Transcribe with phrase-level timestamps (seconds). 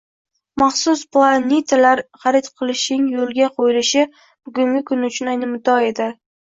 [0.61, 6.15] Maxsus platinilar xarid qilishing yoʻlga qoʻyilishi bugungi kun uchun ayni muddao edi.